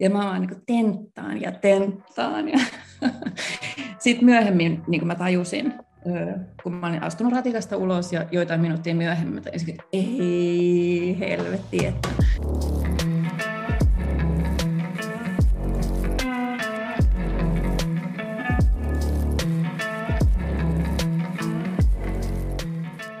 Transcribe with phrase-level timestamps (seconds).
[0.00, 2.48] Ja mä vaan niin tenttaan ja tenttaan.
[2.48, 2.58] Ja
[3.98, 5.74] sitten myöhemmin niin mä tajusin,
[6.62, 9.50] kun mä olin astunut ratikasta ulos ja joitain minuuttia myöhemmin, että
[9.92, 12.08] ei helvetti, että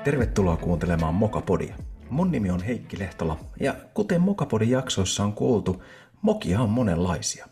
[0.04, 1.74] Tervetuloa kuuntelemaan Mokapodia.
[2.10, 5.82] Mun nimi on Heikki Lehtola ja kuten Mokapodin jaksoissa on kuultu,
[6.22, 7.46] mokia on monenlaisia.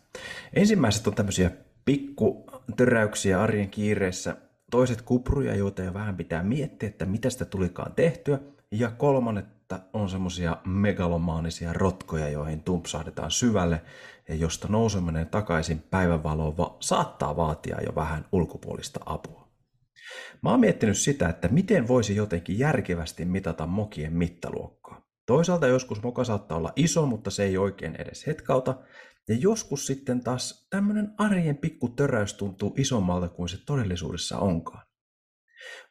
[0.52, 1.50] Ensimmäiset on tämmöisiä
[1.84, 2.44] pikku
[2.76, 4.36] töräyksiä arjen kiireessä,
[4.70, 8.38] toiset kupruja, joita jo vähän pitää miettiä, että mitä sitä tulikaan tehtyä,
[8.70, 13.82] ja kolmannetta on semmoisia megalomaanisia rotkoja, joihin tumpsahdetaan syvälle,
[14.28, 19.48] ja josta nouseminen takaisin päivänvaloon va- saattaa vaatia jo vähän ulkopuolista apua.
[20.42, 25.07] Mä oon miettinyt sitä, että miten voisi jotenkin järkevästi mitata mokien mittaluokkaa.
[25.28, 28.74] Toisaalta joskus moka saattaa olla iso, mutta se ei oikein edes hetkauta.
[29.28, 34.86] Ja joskus sitten taas tämmöinen arjen pikku töräys tuntuu isommalta kuin se todellisuudessa onkaan.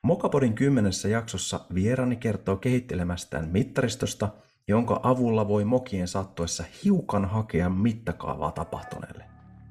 [0.03, 4.29] Mokapodin kymmenessä jaksossa vierani kertoo kehittelemästään mittaristosta,
[4.67, 9.25] jonka avulla voi mokien sattuessa hiukan hakea mittakaavaa tapahtuneelle.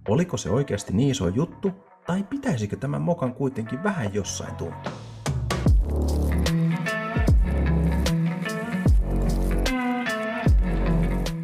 [0.09, 1.73] Oliko se oikeasti niin iso juttu
[2.07, 4.93] tai pitäisikö tämän mokan kuitenkin vähän jossain tuntua?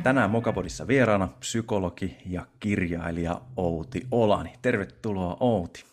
[0.03, 4.53] Tänään Mokapodissa vieraana psykologi ja kirjailija Outi Olani.
[4.63, 5.85] Tervetuloa Outi.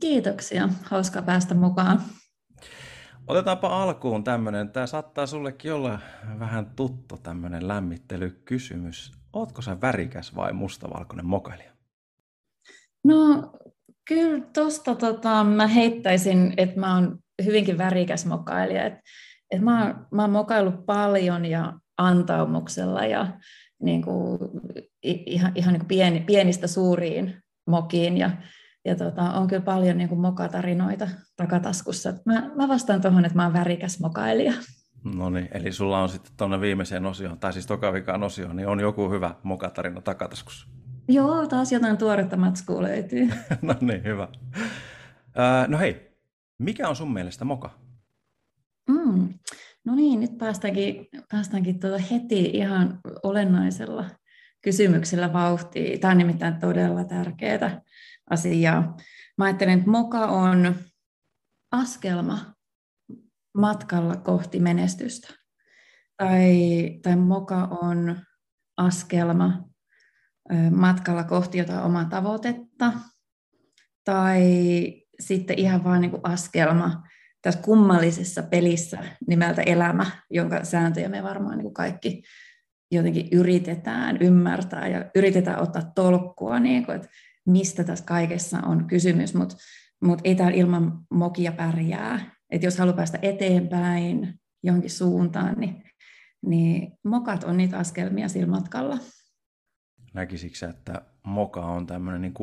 [0.00, 2.02] Kiitoksia, hauska päästä mukaan.
[3.26, 5.98] Otetaanpa alkuun tämmöinen, tämä saattaa sullekin olla
[6.38, 9.12] vähän tuttu tämmöinen lämmittelykysymys.
[9.32, 11.72] Ootko sä värikäs vai mustavalkoinen mokailija?
[13.04, 13.52] No
[14.08, 18.84] Kyllä tuosta tota, mä heittäisin, että mä oon hyvinkin värikäs mokailija.
[18.84, 18.94] Et,
[19.50, 23.26] et mä, oon, mä oon mokaillut paljon ja antaumuksella ja
[23.82, 24.38] niin kuin,
[25.02, 28.16] ihan, ihan niin kuin pieni, pienistä suuriin mokiin.
[28.16, 28.30] Ja,
[28.84, 32.12] ja tota, on kyllä paljon niin kuin mokatarinoita takataskussa.
[32.24, 34.52] Mä, mä vastaan tuohon, että mä oon värikäs mokailija.
[35.04, 38.80] No niin, eli sulla on sitten tuonne viimeiseen osioon, tai siis tokavikaan osioon, niin on
[38.80, 40.68] joku hyvä mokatarina takataskussa.
[41.08, 43.28] Joo, taas jotain tuoretta matskua löytyy.
[43.62, 44.28] no niin, hyvä.
[45.38, 46.16] Öö, no hei,
[46.58, 47.70] mikä on sun mielestä moka?
[49.88, 54.10] No niin, nyt päästäänkin, päästäänkin tuota heti ihan olennaisella
[54.60, 56.00] kysymyksellä vauhtiin.
[56.00, 57.80] Tämä on nimittäin todella tärkeää
[58.30, 58.96] asiaa.
[59.38, 60.74] Mä ajattelen, että moka on
[61.72, 62.54] askelma
[63.54, 65.34] matkalla kohti menestystä.
[66.16, 66.54] Tai,
[67.02, 68.16] tai moka on
[68.76, 69.64] askelma
[70.70, 72.92] matkalla kohti jotain omaa tavoitetta,
[74.04, 74.42] tai
[75.20, 77.02] sitten ihan vain niin kuin askelma
[77.48, 82.22] tässä kummallisessa pelissä nimeltä elämä, jonka sääntöjä me varmaan niin kuin kaikki
[82.90, 87.08] jotenkin yritetään ymmärtää ja yritetään ottaa tolkkua, niin kuin, että
[87.46, 89.56] mistä tässä kaikessa on kysymys, mutta
[90.00, 92.34] mut ei täällä ilman mokia pärjää.
[92.50, 95.82] Et jos haluaa päästä eteenpäin johonkin suuntaan, niin,
[96.46, 98.98] niin mokat on niitä askelmia sillä matkalla
[100.14, 102.34] näkisikö että moka on tämmöinen niin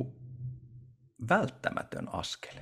[1.29, 2.55] välttämätön askel?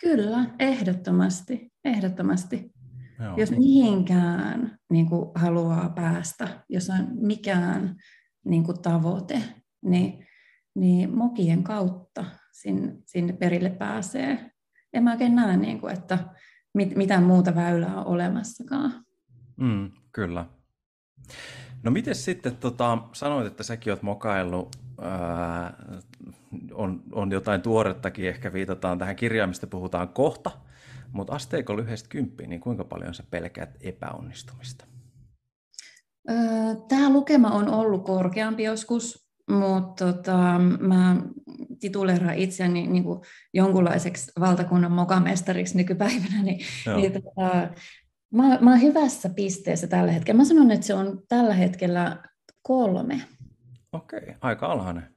[0.00, 1.72] Kyllä, ehdottomasti.
[1.84, 2.72] ehdottomasti.
[3.20, 3.36] Joo.
[3.36, 7.96] Jos mihinkään niin kuin haluaa päästä, jos on mikään
[8.44, 9.42] niin kuin tavoite,
[9.82, 10.26] niin,
[10.74, 14.50] niin mokien kautta sinne, sinne perille pääsee.
[14.92, 16.18] En mä oikein näe, niin kuin, että
[16.74, 19.04] mit, mitään muuta väylää on olemassakaan.
[19.56, 20.46] Mm, kyllä.
[21.82, 25.74] No miten sitten, tota, sanoit, että säkin olet mokaillut, ää,
[26.72, 30.50] on, on jotain tuorettakin, ehkä viitataan tähän kirjaan, mistä puhutaan kohta,
[31.12, 34.84] mutta asteiko lyhyestä kymppiin, niin kuinka paljon sä pelkäät epäonnistumista?
[36.88, 41.16] Tämä lukema on ollut korkeampi joskus, mutta tota, mä
[41.80, 43.20] tituleeraan itseäni niin kuin
[43.54, 46.60] jonkunlaiseksi valtakunnan mokamestariksi nykypäivänä, niin,
[46.96, 47.68] niin tota,
[48.30, 50.38] Mä, mä oon hyvässä pisteessä tällä hetkellä.
[50.38, 52.22] Mä sanon, että se on tällä hetkellä
[52.62, 53.20] kolme.
[53.96, 55.14] Okei, okay, aika alhainen.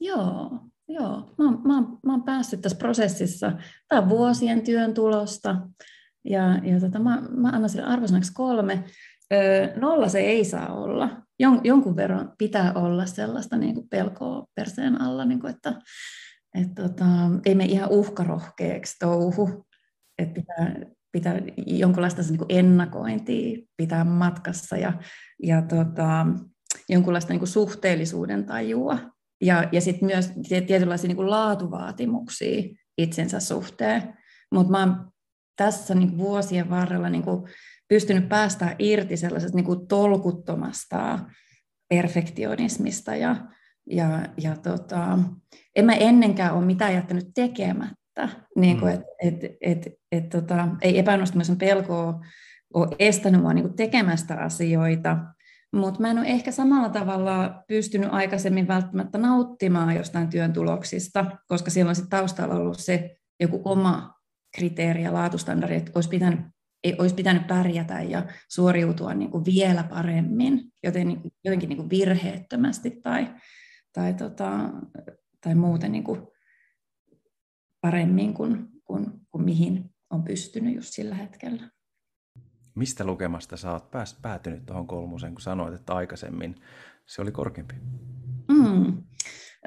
[0.00, 1.34] Joo, joo.
[1.38, 3.52] Mä, mä, mä oon päässyt tässä prosessissa.
[3.88, 5.56] Tämä on vuosien työn tulosta.
[6.24, 8.84] Ja, ja tota, mä, mä annan sille arvosanaksi kolme.
[9.32, 11.22] Öö, nolla se ei saa olla.
[11.38, 15.74] Jon, jonkun verran pitää olla sellaista niin kuin pelkoa perseen alla, niin kuin, että
[16.54, 17.04] et, tota,
[17.46, 19.66] ei me ihan uhkarohkeaksi touhu.
[20.18, 20.74] Että pitää,
[21.12, 24.92] pitää jonkunlaista niin kuin ennakointia pitää matkassa ja,
[25.42, 26.26] ja tota,
[26.90, 28.98] jonkunlaista niin kuin suhteellisuuden tajua
[29.40, 30.32] ja, ja sitten myös
[30.66, 32.62] tietynlaisia niin kuin laatuvaatimuksia
[32.98, 34.14] itsensä suhteen.
[34.52, 35.12] Mutta mä oon
[35.56, 37.50] tässä niin kuin vuosien varrella niin kuin
[37.88, 41.18] pystynyt päästä irti sellaisesta niin kuin tolkuttomasta
[41.88, 43.36] perfektionismista ja,
[43.90, 45.18] Ja, ja tota,
[45.76, 48.28] en mä ennenkään ole mitään jättänyt tekemättä.
[48.56, 49.02] Niin kuin, mm.
[49.18, 52.20] et, et, et, et, tota, ei epäonnistumisen pelkoa
[52.74, 55.16] ole estänyt mua niin tekemästä asioita,
[55.72, 61.70] mutta mä en ole ehkä samalla tavalla pystynyt aikaisemmin välttämättä nauttimaan jostain työn tuloksista, koska
[61.70, 64.14] siellä on sitten taustalla ollut se joku oma
[64.56, 66.40] kriteeri ja laatustandardi, että olisi pitänyt,
[66.98, 72.90] olisi pitänyt pärjätä ja suoriutua niin kuin vielä paremmin, joten, niin jotenkin niin kuin virheettömästi
[72.90, 73.34] tai,
[73.92, 74.70] tai, tota,
[75.40, 76.26] tai muuten niin kuin
[77.80, 81.70] paremmin kuin, kuin, kuin mihin on pystynyt just sillä hetkellä.
[82.74, 86.54] Mistä lukemasta sä oot pääs, päätynyt tuohon kolmosen, kun sanoit, että aikaisemmin
[87.06, 87.74] se oli korkeampi?
[88.48, 89.02] Mm.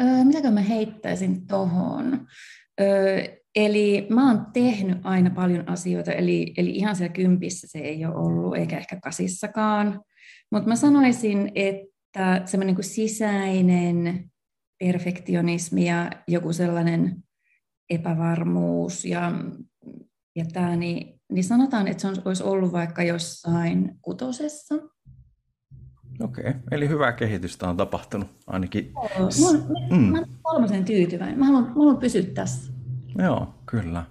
[0.02, 2.28] Öö, mitäkö mä heittäisin tuohon?
[2.82, 3.24] Öö,
[3.56, 8.16] eli mä oon tehnyt aina paljon asioita, eli, eli ihan siellä kympissä se ei ole
[8.16, 10.02] ollut, eikä ehkä kasissakaan.
[10.52, 14.32] Mutta mä sanoisin, että semmoinen niin sisäinen
[14.80, 17.24] perfektionismi ja joku sellainen
[17.90, 19.32] epävarmuus ja,
[20.36, 24.76] ja tämä, niin niin sanotaan, että se olisi ollut vaikka jossain kutosessa.
[26.20, 26.54] Okei, okay.
[26.72, 28.92] eli hyvää kehitystä on tapahtunut ainakin.
[29.20, 30.04] Joo, mä, mm.
[30.04, 31.40] mä olen kolmosen tyytyväinen.
[31.40, 32.74] Mä haluan, mä haluan pysyä tässä.
[33.18, 34.06] Joo, kyllä.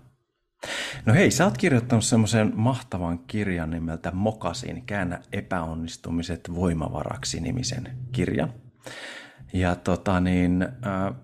[1.07, 8.53] No hei, sä oot kirjoittanut semmoisen mahtavan kirjan nimeltä Mokasin, käännä epäonnistumiset voimavaraksi nimisen kirjan.
[9.53, 11.15] Ja tota niin, äh,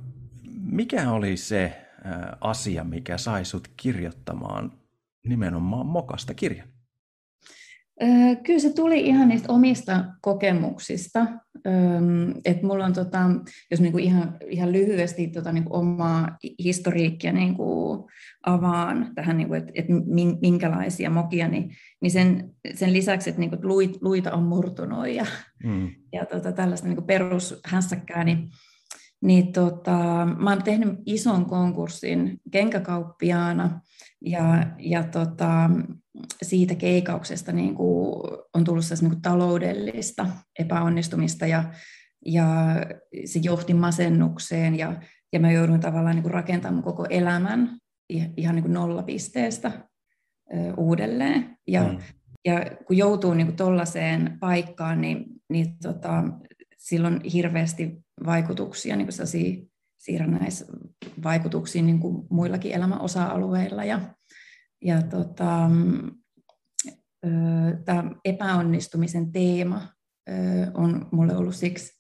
[0.61, 1.65] mikä oli se
[2.07, 4.73] äh, asia, mikä sai sut kirjoittamaan
[5.25, 6.69] nimenomaan Mokasta kirjan?
[8.43, 11.27] Kyllä se tuli ihan niistä omista kokemuksista.
[12.45, 13.19] Että mulla on, tota,
[13.71, 18.09] jos niinku ihan, ihan lyhyesti tota niinku omaa historiikkia niinku
[18.47, 19.87] avaan tähän, niinku, että et
[20.41, 21.71] minkälaisia mokia, niin,
[22.01, 25.27] niin sen, sen lisäksi, että niinku luit, luita on murtunut ja,
[25.65, 25.91] mm.
[26.13, 28.49] ja tota, tällaista niinku perushässäkkää, niin,
[29.23, 33.81] niin tota, mä oon tehnyt ison konkurssin kenkäkauppiaana,
[34.21, 35.71] ja, ja tota,
[36.43, 38.15] siitä keikauksesta niin kuin
[38.55, 40.27] on tullut niin kuin taloudellista
[40.59, 41.65] epäonnistumista ja,
[42.27, 42.47] ja
[43.25, 47.79] se johti masennukseen ja, ja mä joudun tavallaan niin kuin rakentamaan koko elämän
[48.37, 49.73] ihan niin kuin nollapisteestä
[50.77, 51.57] uudelleen.
[51.69, 51.99] Ja, mm.
[52.45, 56.25] ja kun joutuu niin tuollaiseen paikkaan, niin, niin tota,
[56.79, 59.27] silloin hirveästi vaikutuksia, niin kuin
[59.99, 63.85] siirrännäisvaikutuksiin niin kuin muillakin elämän osa-alueilla.
[63.85, 64.01] Ja,
[64.85, 65.71] ja tota,
[67.85, 69.89] tämä epäonnistumisen teema
[70.75, 71.99] on mulle ollut siksi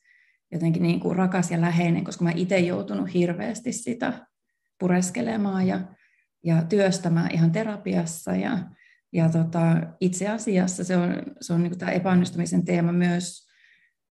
[0.53, 4.27] jotenkin niin kuin rakas ja läheinen, koska mä itse joutunut hirveästi sitä
[4.81, 5.81] pureskelemaan ja,
[6.45, 8.37] ja työstämään ihan terapiassa.
[8.37, 8.59] Ja,
[9.13, 13.48] ja tota, itse asiassa se on, se on niin kuin tämä epäonnistumisen teema myös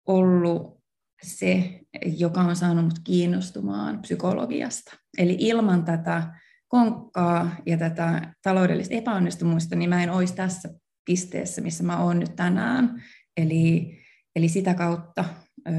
[0.06, 0.82] ollut
[1.22, 1.81] se,
[2.19, 4.96] joka on saanut mut kiinnostumaan psykologiasta.
[5.19, 6.34] Eli ilman tätä
[6.69, 10.69] konkkaa ja tätä taloudellista epäonnistumusta, niin mä en olisi tässä
[11.04, 13.02] pisteessä, missä mä oon nyt tänään.
[13.37, 13.99] Eli,
[14.37, 15.25] eli sitä kautta
[15.69, 15.70] ö,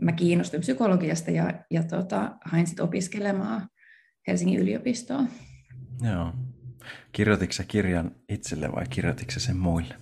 [0.00, 3.68] mä kiinnostuin psykologiasta ja, ja tota, hain sitten opiskelemaan
[4.26, 5.28] Helsingin yliopistoon.
[6.12, 6.32] Joo.
[7.12, 10.01] Kirjoititko kirjan itselle vai kirjoititko sen muille?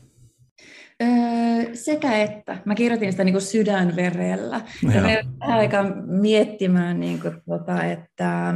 [1.03, 2.59] Öö, sekä että.
[2.65, 4.61] Mä kirjoitin sitä niin kuin sydänverellä.
[4.95, 8.55] Ja me aika miettimään, niin kuin, tota, että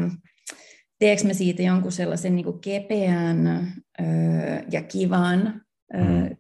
[0.99, 3.47] teekö me siitä jonkun sellaisen niin kuin kepeän
[4.01, 4.07] öö,
[4.71, 5.61] ja kivan
[5.95, 6.37] mm.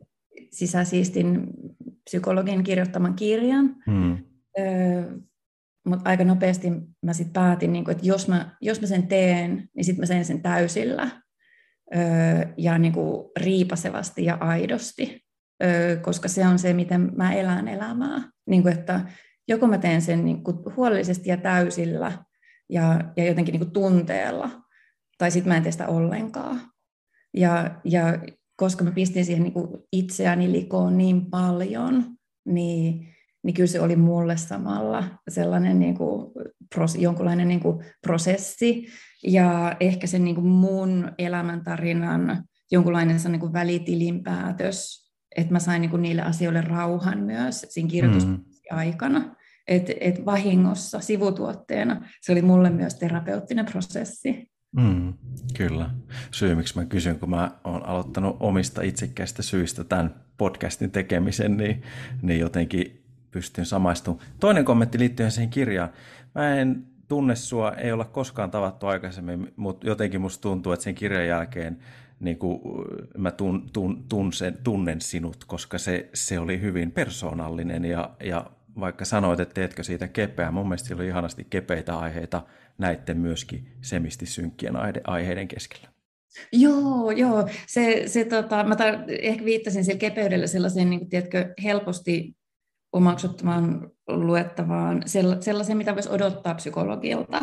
[0.50, 1.46] sisäsiistin
[2.04, 3.76] psykologin kirjoittaman kirjan.
[3.86, 4.18] Mm.
[4.58, 5.02] Öö,
[5.86, 9.68] Mutta aika nopeasti mä sitten päätin, niin kuin, että jos mä, jos mä sen teen,
[9.76, 11.10] niin sitten mä sen sen täysillä
[11.96, 12.02] öö,
[12.56, 15.24] ja niin kuin riipasevasti ja aidosti
[16.02, 18.22] koska se on se, miten mä elän elämää.
[18.46, 19.00] Niin kuin, että
[19.48, 22.12] joko mä teen sen niin kuin huolellisesti ja täysillä
[22.68, 24.50] ja, ja jotenkin niin kuin tunteella,
[25.18, 26.60] tai sitten mä en tee sitä ollenkaan.
[27.34, 28.18] Ja, ja
[28.56, 32.04] koska mä pistin siihen niin kuin itseäni likoon niin paljon,
[32.46, 33.08] niin,
[33.42, 36.32] niin kyllä se oli mulle samalla sellainen niin kuin,
[36.98, 38.86] jonkunlainen niin kuin prosessi,
[39.26, 45.03] ja ehkä sen niin kuin mun elämäntarinan jonkunlainen niin kuin välitilinpäätös,
[45.36, 49.18] että mä sain niinku niille asioille rauhan myös siinä kirjoitusaikana.
[49.18, 49.30] Mm.
[49.68, 54.50] Että et vahingossa, sivutuotteena, se oli mulle myös terapeuttinen prosessi.
[54.76, 55.14] Mm,
[55.56, 55.90] kyllä.
[56.30, 61.82] Syy, miksi mä kysyn, kun mä oon aloittanut omista itsekkäistä syistä tämän podcastin tekemisen, niin,
[62.22, 64.26] niin jotenkin pystyn samaistumaan.
[64.40, 65.90] Toinen kommentti liittyen siihen kirjaan.
[66.34, 70.94] Mä en tunne sua, ei olla koskaan tavattu aikaisemmin, mutta jotenkin musta tuntuu, että sen
[70.94, 71.78] kirjan jälkeen
[72.24, 72.60] niin kuin
[73.16, 78.50] mä tun, tun, tun sen, tunnen sinut, koska se, se oli hyvin persoonallinen ja, ja
[78.80, 82.42] vaikka sanoit, että teetkö siitä kepeä, mun mielestä oli ihanasti kepeitä aiheita
[82.78, 85.88] näiden myöskin semisti synkkien aiheiden keskellä.
[86.52, 87.48] Joo, joo.
[87.66, 92.36] Se, se, tota, mä tar- ehkä viittasin sillä kepeydellä sellaiseen, niin tiedätkö, helposti
[92.92, 95.02] omaksuttamaan luettavaan,
[95.40, 97.42] sellaisen, mitä voisi odottaa psykologilta.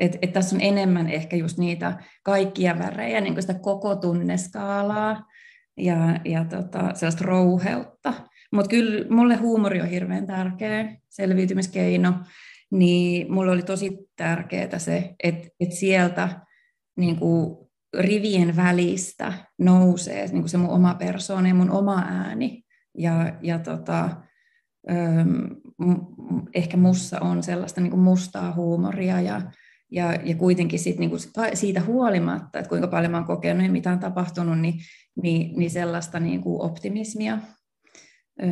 [0.00, 5.24] Et, et tässä on enemmän ehkä just niitä kaikkia värejä, niin sitä koko tunneskaalaa
[5.76, 8.14] ja, ja tota, sellaista rouheutta.
[8.52, 12.14] Mutta kyllä mulle huumori on hirveän tärkeä selviytymiskeino,
[12.70, 16.40] niin mulle oli tosi tärkeää se, että, että sieltä
[16.96, 17.56] niin kuin
[17.98, 22.62] rivien välistä nousee niin kuin se mun oma persoona ja mun oma ääni.
[22.98, 24.10] Ja, ja tota,
[26.54, 29.42] ehkä mussa on sellaista niin kuin mustaa huumoria ja,
[29.90, 31.20] ja, ja kuitenkin sit, niin kuin
[31.54, 34.74] siitä huolimatta, että kuinka paljon mä oon kokenut ja mitä on tapahtunut, niin,
[35.22, 37.38] niin, niin sellaista niin kuin optimismia,
[38.42, 38.48] öö,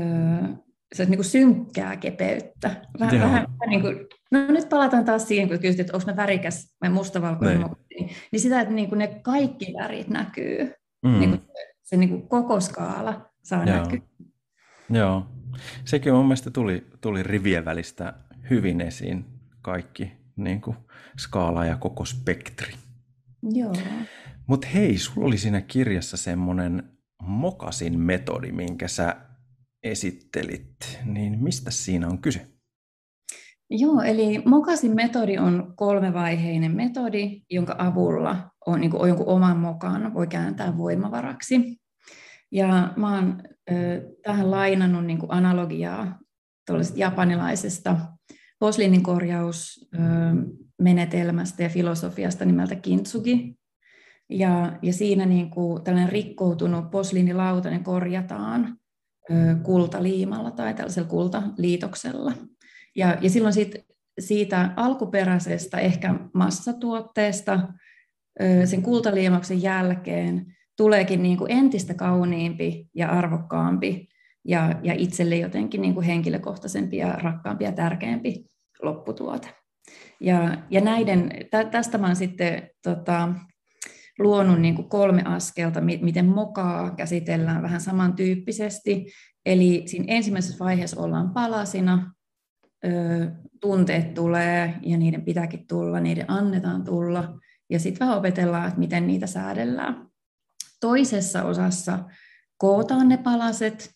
[0.95, 2.83] se niin kuin synkkää kepeyttä.
[3.01, 3.97] Vähän, vähän niin kuin,
[4.31, 8.41] no nyt palataan taas siihen, kun kysyt, että onko mä värikäs vai mustavalkoinen, niin, niin
[8.41, 11.19] sitä, että niin kuin ne kaikki värit näkyy, mm.
[11.19, 11.43] niin kuin
[11.83, 13.77] se niin kuin koko skaala saa Joo.
[13.77, 14.01] näkyä.
[14.91, 15.27] Joo,
[15.85, 18.15] sekin mun mielestä tuli, tuli rivien välistä
[18.51, 19.25] hyvin esiin
[19.63, 20.77] kaikki niin kuin
[21.19, 22.73] skaala ja koko spektri.
[23.43, 23.75] Joo.
[24.47, 26.91] Mutta hei, sulla oli siinä kirjassa semmoinen
[27.23, 29.17] mokasin metodi, minkä sä
[29.83, 32.47] esittelit, niin mistä siinä on kyse?
[33.71, 40.15] Joo, eli mokasin metodi on kolmevaiheinen metodi, jonka avulla on niin kuin, jonkun oman mokan
[40.15, 41.81] voi kääntää voimavaraksi.
[42.53, 43.75] Ja mä oon ö,
[44.23, 46.19] tähän lainannut niin kuin analogiaa
[46.95, 47.97] japanilaisesta
[48.59, 53.57] posliinin korjausmenetelmästä ja filosofiasta nimeltä kintsugi.
[54.31, 58.79] Ja, ja siinä niin kuin tällainen rikkoutunut posliinilautanen korjataan
[59.63, 62.33] kultaliimalla tai tällaisella kultaliitoksella.
[62.97, 63.79] Ja, ja silloin siitä,
[64.19, 67.69] siitä alkuperäisestä ehkä massatuotteesta
[68.65, 74.09] sen kultaliimauksen jälkeen tuleekin niin kuin entistä kauniimpi ja arvokkaampi
[74.49, 78.47] ja, ja itselle jotenkin niin kuin henkilökohtaisempi ja rakkaampi ja tärkeämpi
[78.83, 79.49] lopputuote.
[80.21, 83.29] Ja, ja näiden, tä, tästä olen sitten tota,
[84.19, 89.07] luonut niin kuin kolme askelta, miten mokaa käsitellään vähän samantyyppisesti.
[89.47, 92.13] Eli siinä ensimmäisessä vaiheessa ollaan palasina,
[93.61, 97.39] tunteet tulee ja niiden pitääkin tulla, niiden annetaan tulla.
[97.71, 100.07] Ja sitten vähän opetellaan, että miten niitä säädellään.
[100.81, 101.99] Toisessa osassa
[102.59, 103.96] kootaan ne palaset,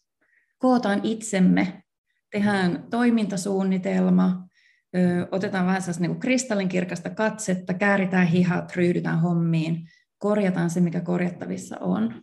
[0.61, 1.83] kootaan itsemme,
[2.31, 4.49] tehdään toimintasuunnitelma,
[5.31, 9.88] otetaan vähän niin kristallinkirkasta katsetta, kääritään hihat, ryhdytään hommiin,
[10.19, 12.23] korjataan se, mikä korjattavissa on.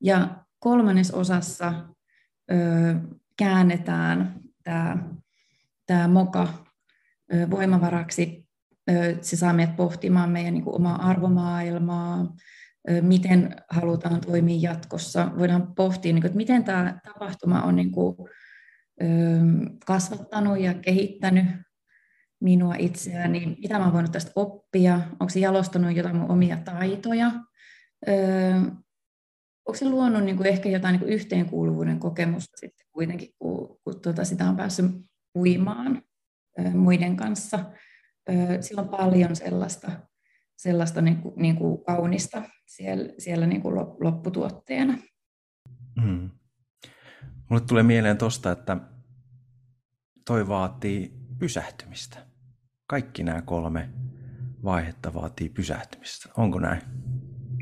[0.00, 1.74] Ja kolmannes osassa
[2.52, 2.54] ö,
[3.36, 4.96] käännetään tämä,
[5.86, 6.48] tämä moka
[7.34, 8.44] ö, voimavaraksi.
[9.20, 12.34] Se saa meidät pohtimaan meidän niin kuin, omaa arvomaailmaa,
[13.00, 15.30] miten halutaan toimia jatkossa.
[15.38, 18.16] Voidaan pohtia, niin kuin, että miten tämä tapahtuma on niin kuin,
[19.86, 21.46] kasvattanut ja kehittänyt
[22.40, 27.26] minua itseäni, mitä mä voinut tästä oppia, onko se jalostanut jotain mun omia taitoja,
[29.66, 34.00] onko se luonut niin kuin ehkä jotain niin kuin yhteenkuuluvuuden kokemusta sitten kuitenkin, kun, kun
[34.00, 34.86] tuota, sitä on päässyt
[35.38, 36.02] uimaan
[36.74, 37.58] muiden kanssa.
[38.60, 39.90] Sillä on paljon sellaista,
[40.56, 44.98] sellaista niin kuin, niin kuin kaunista siellä, siellä niin kuin lopputuotteena.
[46.04, 46.30] Mm.
[47.50, 48.76] Mulle tulee mieleen tuosta, että
[50.24, 52.34] toi vaatii pysähtymistä
[52.86, 53.88] kaikki nämä kolme
[54.64, 56.28] vaihetta vaatii pysähtymistä.
[56.36, 56.82] Onko näin?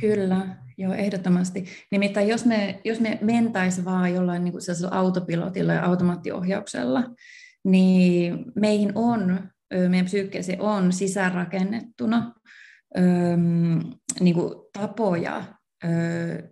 [0.01, 1.65] Kyllä, joo, ehdottomasti.
[1.91, 7.05] Nimittäin jos me, jos me mentäisiin vaan jollain niin kuin autopilotilla ja automaattiohjauksella,
[7.65, 9.51] niin meihin on,
[9.89, 12.35] meidän psyykkeeseen on sisäänrakennettuna
[14.21, 15.45] niin kuin tapoja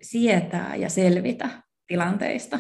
[0.03, 1.51] sietää ja selvitä
[1.87, 2.59] tilanteista.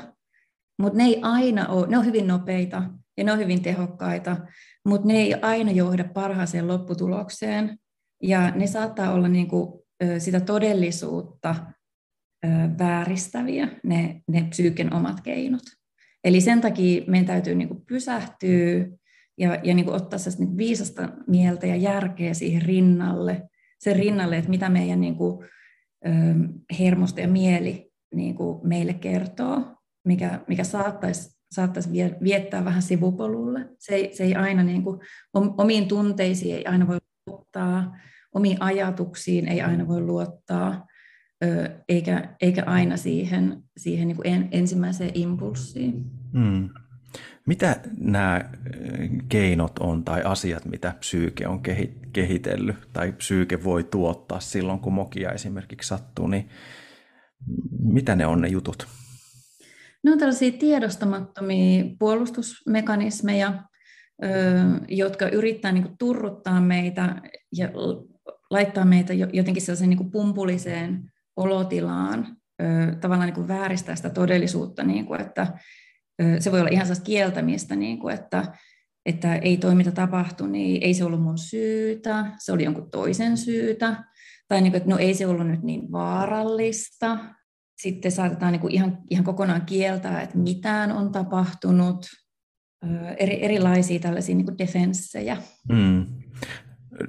[0.79, 2.83] Mutta ne ei aina ole, ne on hyvin nopeita
[3.17, 4.37] ja ne on hyvin tehokkaita,
[4.85, 7.79] mutta ne ei aina johda parhaaseen lopputulokseen.
[8.23, 9.83] Ja ne saattaa olla niin kuin,
[10.19, 11.55] sitä todellisuutta
[12.79, 15.63] vääristäviä, ne, ne psyyken omat keinot.
[16.25, 18.87] Eli sen takia meidän täytyy niin kuin pysähtyä
[19.39, 23.50] ja, ja niin kuin ottaa niin viisasta mieltä ja järkeä siihen rinnalle,
[23.81, 25.47] sen rinnalle, että mitä meidän niin kuin,
[26.79, 31.91] hermosto ja mieli niin kuin meille kertoo, mikä, mikä saattaisi saattaisi
[32.23, 33.69] viettää vähän sivupolulle.
[33.79, 35.01] Se ei, se ei aina niin kuin,
[35.35, 37.97] omiin tunteisiin ei aina voi luottaa,
[38.35, 40.87] omiin ajatuksiin ei aina voi luottaa,
[41.89, 46.05] eikä, eikä aina siihen, siihen niin kuin en, ensimmäiseen impulssiin.
[46.33, 46.69] Hmm.
[47.50, 48.50] Mitä nämä
[49.28, 51.61] keinot on tai asiat, mitä psyyke on
[52.12, 56.49] kehitellyt tai psyyke voi tuottaa silloin, kun mokia esimerkiksi sattuu, niin
[57.83, 58.87] mitä ne on ne jutut?
[60.04, 63.62] Ne on tällaisia tiedostamattomia puolustusmekanismeja,
[64.88, 67.23] jotka yrittää niin kuin turruttaa meitä
[67.57, 67.69] ja
[68.50, 72.37] laittaa meitä jotenkin sellaiseen niin kuin pumpuliseen olotilaan,
[73.00, 75.47] tavallaan niin kuin vääristää sitä todellisuutta, niin kuin, että
[76.39, 78.45] se voi olla ihan sellaista kieltämistä, niin kuin, että,
[79.07, 83.37] että ei toi mitä tapahtui, niin ei se ollut mun syytä, se oli jonkun toisen
[83.37, 84.05] syytä,
[84.49, 87.19] tai niin kuin, että no ei se ollut nyt niin vaarallista.
[87.83, 92.07] Sitten saatetaan niin kuin ihan, ihan kokonaan kieltää, että mitään on tapahtunut,
[93.19, 95.37] eri, erilaisia tällaisia niin defenssejä.
[95.69, 96.07] Mm.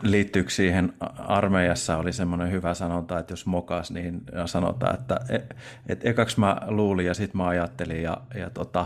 [0.03, 5.55] Liittyykö siihen armeijassa oli semmoinen hyvä sanonta, että jos mokas, niin sanotaan, että et,
[5.89, 8.85] et ekaksi mä luulin ja sitten mä ajattelin ja, ja, tota,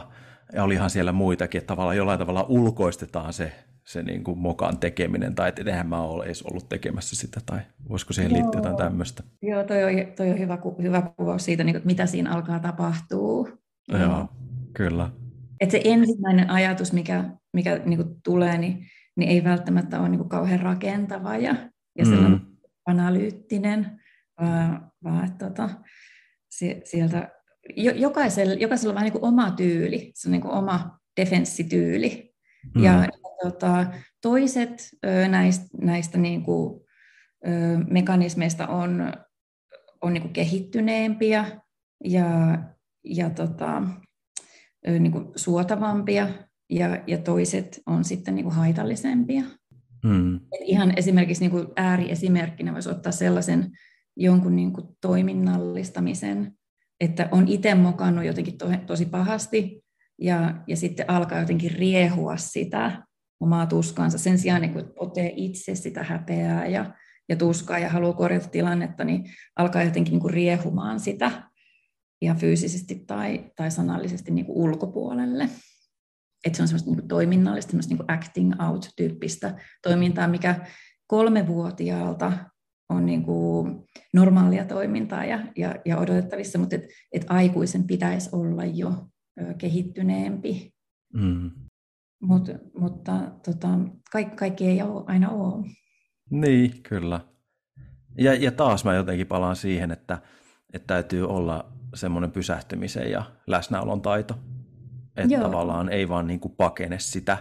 [0.54, 3.52] ja olihan siellä muitakin, että tavallaan jollain tavalla ulkoistetaan se,
[3.84, 7.60] se niin kuin mokan tekeminen, tai että eihän mä ole edes ollut tekemässä sitä, tai
[7.90, 8.42] voisiko siihen Joo.
[8.42, 9.24] liittyä jotain tämmöistä?
[9.42, 13.50] Joo, toi on, toi on hyvä, hyvä kuvaus siitä, niin kuin, mitä siinä alkaa tapahtua.
[13.88, 14.30] Joo,
[14.74, 15.10] kyllä.
[15.60, 18.86] Et se ensimmäinen ajatus, mikä, mikä niin kuin tulee, niin,
[19.16, 21.56] niin ei välttämättä ole niin kuin kauhean rakentava ja,
[21.98, 22.40] ja mm.
[22.86, 24.02] analyyttinen,
[24.42, 25.70] vaan, vaan että tota,
[26.84, 27.32] sieltä
[27.96, 32.36] jokaisella, jokaisella on vähän niin kuin oma tyyli, se on niin kuin oma defenssityyli.
[32.76, 32.84] Mm.
[32.84, 33.08] Ja
[33.44, 33.86] tota,
[34.22, 34.90] toiset
[35.30, 36.82] näistä, näistä niin kuin,
[37.90, 39.14] mekanismeista on,
[40.02, 41.46] on niin kuin kehittyneempiä
[42.04, 42.58] ja,
[43.04, 43.84] ja tota,
[44.88, 46.28] niin kuin suotavampia
[46.70, 49.44] ja, ja toiset on sitten niin kuin haitallisempia.
[50.04, 50.36] Mm.
[50.36, 53.72] Et ihan esimerkiksi niin kuin ääriesimerkkinä voisi ottaa sellaisen
[54.16, 56.52] jonkun niin kuin toiminnallistamisen,
[57.00, 59.84] että on itse mokannut jotenkin to, tosi pahasti
[60.22, 63.06] ja, ja sitten alkaa jotenkin riehua sitä
[63.40, 66.94] omaa tuskaansa sen sijaan, niin kuin otee itse sitä häpeää ja,
[67.30, 69.24] ja tuskaa ja haluaa korjata tilannetta, niin
[69.56, 71.32] alkaa jotenkin niin kuin riehumaan sitä
[72.22, 75.50] ihan fyysisesti tai, tai sanallisesti niin kuin ulkopuolelle.
[76.46, 80.66] Että se on semmoista niin kuin toiminnallista, semmoista niin kuin acting out-tyyppistä toimintaa, mikä
[81.08, 82.34] kolmevuotiaalta
[82.90, 88.66] on niin kuin normaalia toimintaa ja, ja, ja odotettavissa, mutta et, et aikuisen pitäisi olla
[88.66, 89.08] jo
[89.58, 90.74] kehittyneempi.
[91.14, 91.52] Mm.
[92.22, 93.68] Mut, mutta tota,
[94.12, 95.66] kaikki, kaikki ei ole, aina ole.
[96.30, 97.20] Niin, kyllä.
[98.18, 100.22] Ja, ja taas mä jotenkin palaan siihen, että,
[100.74, 104.40] että täytyy olla semmoinen pysähtymisen ja läsnäolon taito.
[105.18, 107.38] Että tavallaan ei vaan niin kuin pakene sitä.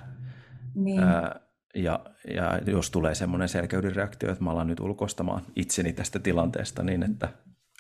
[0.74, 1.02] Niin.
[1.02, 1.40] Ää,
[1.74, 2.00] ja,
[2.34, 7.02] ja jos tulee semmoinen selkeyden reaktio, että mä alan nyt ulkoistamaan itseni tästä tilanteesta, niin
[7.02, 7.28] että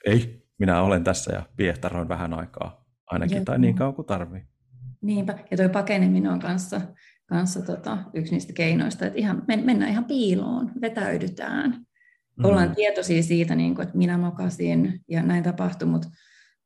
[0.06, 3.44] ei, minä olen tässä ja piehtaroin vähän aikaa ainakin, Joo.
[3.44, 4.42] tai niin kauan kuin tarvii.
[5.00, 6.80] Niinpä, ja tuo pakeneminen on kanssa,
[7.26, 11.70] kanssa tota, yksi niistä keinoista, että ihan, mennään ihan piiloon, vetäydytään.
[12.36, 12.44] Mm.
[12.44, 16.08] Ollaan tietoisia siitä, niin kuin, että minä mokasin ja näin tapahtui, mutta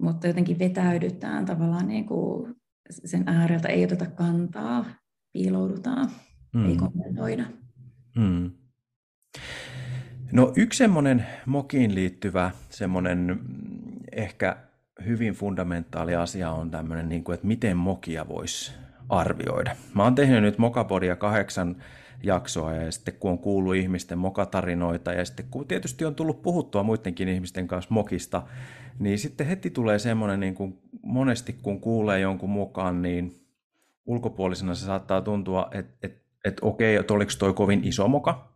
[0.03, 2.55] mutta jotenkin vetäydytään tavallaan niin kuin
[2.91, 4.85] sen ääreltä, ei oteta kantaa,
[5.33, 6.11] piiloudutaan,
[6.55, 6.69] mm.
[6.69, 7.45] ei kommentoida.
[8.17, 8.51] Mm.
[10.33, 13.41] No yksi semmoinen mokiin liittyvä semmoinen
[14.13, 14.57] ehkä
[15.07, 18.73] hyvin fundamentaali asia on tämmöinen, niin kuin, että miten mokia voisi
[19.09, 19.77] arvioida.
[19.95, 21.77] Mä oon tehnyt nyt Mokapodia kahdeksan
[22.23, 26.83] jaksoa ja sitten kun on kuullut ihmisten mokatarinoita ja sitten kun tietysti on tullut puhuttua
[26.83, 28.43] muidenkin ihmisten kanssa mokista,
[28.99, 33.47] niin sitten heti tulee semmoinen, niin kuin monesti kun kuulee jonkun mukaan, niin
[34.07, 38.53] ulkopuolisena se saattaa tuntua, että, että, että okei, että oliko toi kovin iso moka.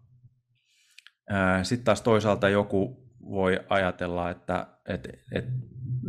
[1.62, 5.50] Sitten taas toisaalta joku voi ajatella, että, että, että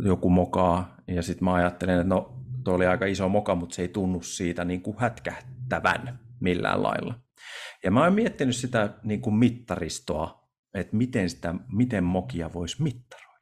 [0.04, 3.82] joku mokaa, ja sitten mä ajattelen, että no, toi oli aika iso moka, mutta se
[3.82, 7.14] ei tunnu siitä niin kuin hätkähtävän millään lailla.
[7.84, 13.33] Ja mä oon miettinyt sitä niin kuin mittaristoa, että miten, sitä, miten mokia voisi mittaroida.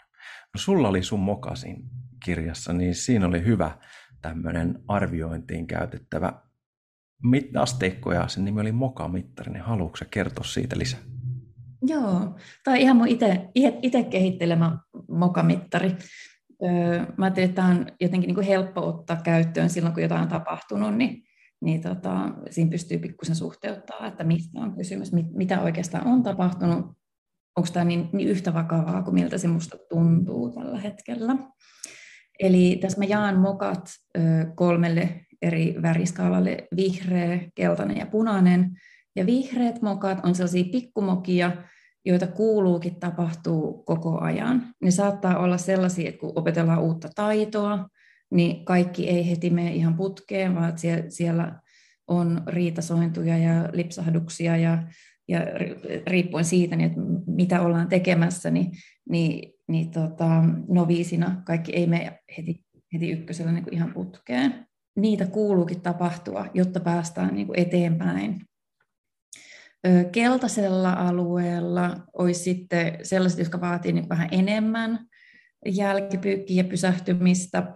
[0.54, 1.76] No sulla oli sun mokasin
[2.24, 3.78] kirjassa, niin siinä oli hyvä
[4.22, 6.32] tämmöinen arviointiin käytettävä
[7.58, 11.00] asteikko ja sen nimi oli mokamittari, niin haluatko kertoa siitä lisää?
[11.82, 13.08] Joo, tämä on ihan mun
[13.82, 15.96] itse kehittelemä mokamittari.
[17.16, 20.28] Mä ajattelin, että tämä on jotenkin niin kuin helppo ottaa käyttöön silloin, kun jotain on
[20.28, 21.22] tapahtunut, niin,
[21.60, 26.86] niin tota, siinä pystyy pikkusen suhteuttaa, että mistä on kysymys, mitä oikeastaan on tapahtunut
[27.56, 31.36] onko tämä niin, niin yhtä vakavaa kuin miltä se musta tuntuu tällä hetkellä.
[32.40, 34.20] Eli tässä mä jaan mokat ö,
[34.54, 38.70] kolmelle eri väriskaalalle, vihreä, keltainen ja punainen.
[39.16, 41.52] Ja vihreät mokat on sellaisia pikkumokia,
[42.04, 44.66] joita kuuluukin tapahtuu koko ajan.
[44.82, 47.88] Ne saattaa olla sellaisia, että kun opetellaan uutta taitoa,
[48.30, 50.72] niin kaikki ei heti mene ihan putkeen, vaan
[51.08, 51.60] siellä
[52.08, 54.82] on riitasointuja ja lipsahduksia ja,
[55.28, 55.40] ja
[56.06, 58.70] riippuen siitä, niin että mitä ollaan tekemässä, niin,
[59.08, 64.66] niin, niin tota, noviisina kaikki ei mene heti, heti ykkösellä niin kuin ihan putkeen.
[64.96, 68.40] Niitä kuuluukin tapahtua, jotta päästään niin kuin eteenpäin.
[70.12, 75.06] Keltaisella alueella olisi sitten sellaiset, jotka vaatii niin vähän enemmän
[75.66, 77.74] jälkipyykkiä ja pysähtymistä.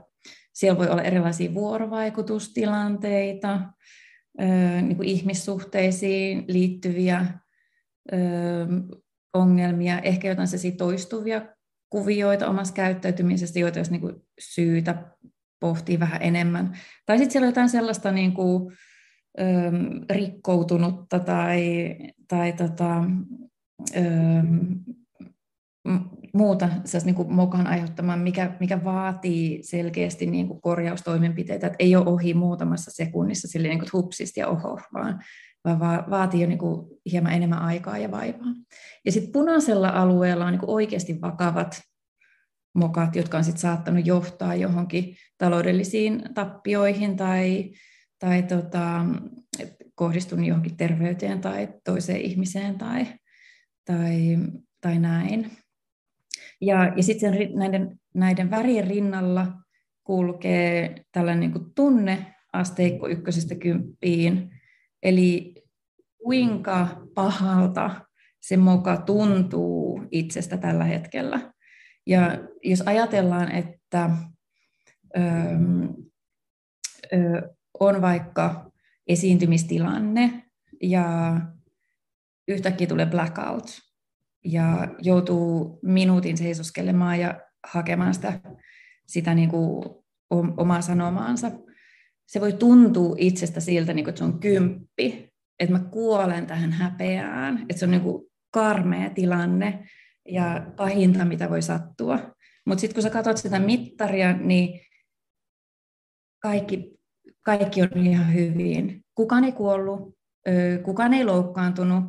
[0.52, 3.60] Siellä voi olla erilaisia vuorovaikutustilanteita,
[4.82, 7.26] niin kuin ihmissuhteisiin liittyviä
[9.34, 11.46] ongelmia, ehkä jotain toistuvia
[11.90, 15.04] kuvioita omassa käyttäytymisestä, joita olisi niin kuin syytä
[15.60, 16.78] pohtia vähän enemmän.
[17.06, 18.72] Tai sitten siellä on jotain sellaista niin kuin,
[20.10, 21.96] rikkoutunutta tai,
[22.28, 23.04] tai tota,
[26.34, 26.68] muuta
[27.04, 32.34] niin kuin mokan aiheuttamaan, mikä, mikä vaatii selkeästi niin kuin korjaustoimenpiteitä, että ei ole ohi
[32.34, 35.24] muutamassa sekunnissa sille niin kuin hupsista ja oho, vaan,
[35.64, 38.54] vaan vaatii jo niin kuin hieman enemmän aikaa ja vaivaa.
[39.04, 41.82] Ja sitten punaisella alueella on niin kuin oikeasti vakavat
[42.74, 47.70] mokat, jotka on sitten saattanut johtaa johonkin taloudellisiin tappioihin tai,
[48.18, 49.04] tai tota,
[49.94, 53.06] kohdistunut johonkin terveyteen tai toiseen ihmiseen tai,
[53.84, 54.38] tai,
[54.80, 55.50] tai näin.
[56.60, 59.46] Ja, ja sitten näiden, näiden värien rinnalla
[60.04, 64.50] kulkee tällainen niin kuin tunneasteikko ykkösestä kymppiin,
[65.02, 65.54] eli
[66.22, 68.06] kuinka pahalta
[68.40, 71.52] se moka tuntuu itsestä tällä hetkellä.
[72.06, 74.10] Ja jos ajatellaan, että
[75.16, 75.20] ö,
[77.12, 78.70] ö, on vaikka
[79.06, 80.42] esiintymistilanne
[80.82, 81.36] ja
[82.48, 83.85] yhtäkkiä tulee blackout,
[84.46, 88.40] ja joutuu minuutin seisoskelemaan ja hakemaan sitä,
[89.06, 89.84] sitä niin kuin
[90.56, 91.50] omaa sanomaansa.
[92.26, 96.72] Se voi tuntua itsestä siltä, niin kuin, että se on kymppi, että mä kuolen tähän
[96.72, 99.88] häpeään, että se on niin kuin karmea tilanne
[100.28, 102.18] ja pahinta, mitä voi sattua.
[102.66, 104.80] Mutta sitten kun sä katsot sitä mittaria, niin
[106.42, 106.94] kaikki,
[107.42, 109.04] kaikki on ihan hyvin.
[109.14, 110.18] Kukaan ei kuollut,
[110.84, 112.04] kukaan ei loukkaantunut.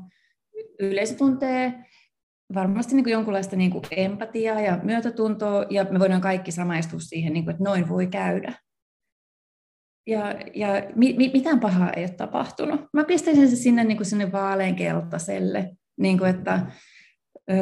[0.80, 1.87] Yleisö tuntee
[2.54, 7.34] varmasti niin kuin jonkunlaista niin kuin empatiaa ja myötätuntoa, ja me voidaan kaikki samaistua siihen,
[7.34, 8.54] niin kuin, että noin voi käydä.
[10.08, 12.82] Ja, ja mi, mi, mitään pahaa ei ole tapahtunut.
[12.94, 16.72] Mä pistäisin se sinne, niin kuin sinne vaaleankeltaiselle, niin kuin, että
[17.52, 17.54] ö,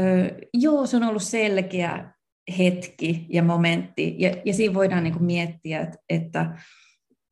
[0.53, 2.13] joo, se on ollut selkeä
[2.57, 6.57] hetki ja momentti, ja, ja siinä voidaan niin kuin miettiä, että, että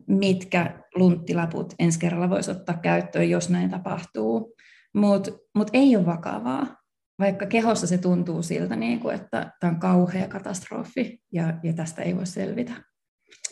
[0.07, 4.55] mitkä lunttilaput ensi kerralla voisi ottaa käyttöön, jos näin tapahtuu.
[4.95, 6.82] Mutta mut ei ole vakavaa
[7.23, 12.01] vaikka kehossa se tuntuu siltä, niin kuin, että tämä on kauhea katastrofi ja, ja tästä
[12.01, 12.73] ei voi selvitä.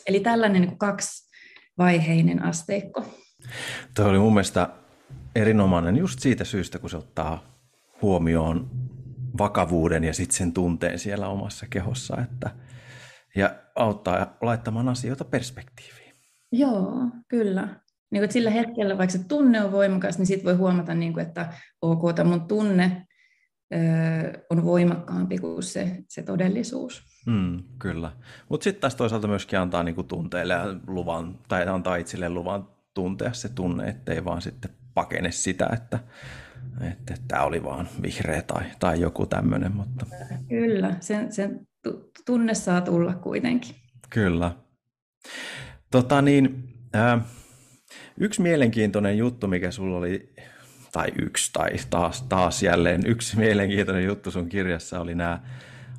[0.06, 3.04] Eli tällainen niin kaksivaiheinen asteikko.
[3.96, 4.68] Tuo oli mun mielestä
[5.34, 7.44] erinomainen just siitä syystä, kun se ottaa
[8.02, 8.70] huomioon
[9.38, 12.50] vakavuuden ja sitten sen tunteen siellä omassa kehossa, että,
[13.36, 16.14] ja auttaa laittamaan asioita perspektiiviin.
[16.52, 16.92] Joo,
[17.28, 17.68] kyllä.
[18.10, 21.26] Niin kuin, sillä hetkellä, vaikka se tunne on voimakas, niin sitten voi huomata, niin kuin,
[21.26, 23.06] että ok, tämä mun tunne
[24.50, 27.02] on voimakkaampi kuin se, se todellisuus.
[27.26, 28.12] Mm, kyllä.
[28.48, 30.54] Mutta sitten taas toisaalta myöskin antaa niinku tunteille
[30.86, 35.98] luvan, tai antaa itselle luvan tuntea se tunne, ettei vaan sitten pakene sitä, että
[36.90, 39.76] että tämä oli vaan vihreä tai, tai joku tämmöinen.
[39.76, 40.06] Mutta...
[40.48, 41.66] Kyllä, sen, sen
[42.26, 43.76] tunne saa tulla kuitenkin.
[44.10, 44.52] Kyllä.
[45.90, 47.20] Tota niin, ää,
[48.18, 50.34] yksi mielenkiintoinen juttu, mikä sulla oli
[50.92, 55.40] tai yksi, tai taas, taas jälleen yksi mielenkiintoinen juttu sun kirjassa oli nämä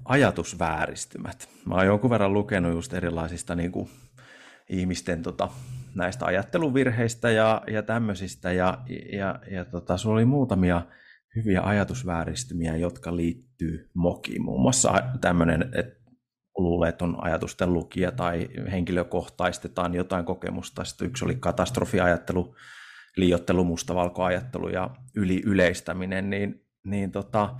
[0.05, 1.49] ajatusvääristymät.
[1.65, 3.89] Mä oon jonkun verran lukenut just erilaisista niin kuin,
[4.69, 5.49] ihmisten tota,
[5.95, 8.77] näistä ajatteluvirheistä ja, ja tämmöisistä, ja,
[9.11, 10.81] ja, ja tota, sulla oli muutamia
[11.35, 14.43] hyviä ajatusvääristymiä, jotka liittyy mokiin.
[14.43, 16.03] Muun muassa tämmöinen, että
[16.57, 20.83] luulee, että on ajatusten lukija tai henkilökohtaistetaan jotain kokemusta.
[20.83, 22.55] Sitten yksi oli katastrofiajattelu,
[23.17, 27.55] liiottelu, mustavalkoajattelu ja yli yleistäminen, niin, niin tota,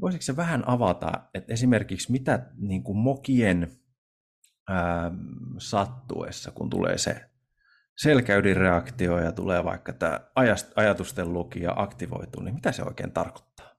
[0.00, 3.72] voisiko se vähän avata, että esimerkiksi mitä niin kuin mokien
[4.68, 5.10] ää,
[5.58, 7.30] sattuessa, kun tulee se
[7.98, 10.20] selkäydinreaktio ja tulee vaikka tämä
[10.76, 13.74] ajatusten lukija aktivoituu, niin mitä se oikein tarkoittaa?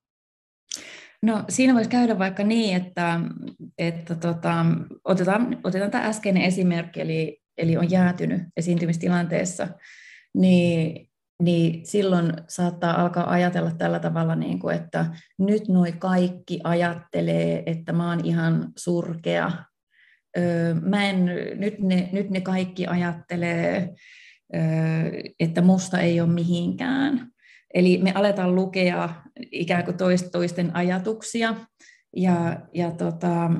[1.22, 3.20] No siinä voisi käydä vaikka niin, että,
[3.78, 4.66] että tota,
[5.04, 9.68] otetaan, otetaan tämä äskeinen esimerkki, eli, eli on jäätynyt esiintymistilanteessa
[10.36, 11.10] niin,
[11.44, 15.06] niin silloin saattaa alkaa ajatella tällä tavalla, niin kuin, että
[15.40, 19.52] nyt noi kaikki ajattelee, että mä oon ihan surkea
[20.82, 23.94] mä en, nyt, ne, nyt ne kaikki ajattelee,
[25.40, 27.32] että musta ei ole mihinkään.
[27.74, 29.10] Eli me aletaan lukea
[29.52, 29.98] ikään kuin
[30.32, 31.56] toisten ajatuksia,
[32.16, 33.52] ja, ja tota,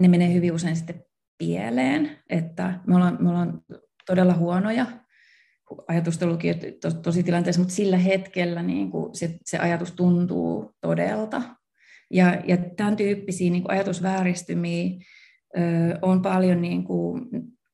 [0.00, 1.04] ne menee hyvin usein sitten
[1.38, 3.62] pieleen, että me ollaan, me ollaan
[4.06, 4.86] todella huonoja
[5.88, 11.42] ajatustelukin to, tosi tilanteessa, mutta sillä hetkellä niin kuin se, se ajatus tuntuu todelta.
[12.10, 14.90] Ja, ja tämän tyyppisiä niin kuin ajatusvääristymiä
[15.56, 15.60] ö,
[16.02, 17.20] on paljon niin kuin,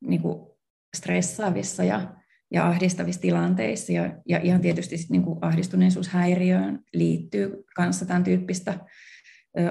[0.00, 0.50] niin kuin
[0.96, 2.14] stressaavissa ja,
[2.50, 3.92] ja ahdistavissa tilanteissa.
[3.92, 8.78] Ja, ja ihan tietysti sit, niin kuin ahdistuneisuushäiriöön liittyy kanssa tämän tyyppistä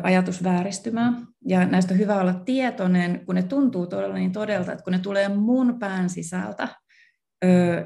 [0.04, 1.14] ajatusvääristymää.
[1.48, 5.00] Ja näistä on hyvä olla tietoinen, kun ne tuntuu todella niin todelta, että kun ne
[5.00, 6.68] tulee mun pään sisältä,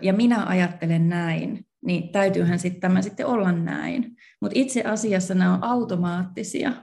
[0.01, 4.15] ja minä ajattelen näin, niin täytyyhän sitten tämä sitten olla näin.
[4.41, 6.73] Mutta itse asiassa nämä on automaattisia.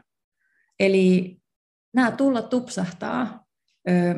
[0.81, 1.39] Eli
[1.95, 3.45] nämä tulla tupsahtaa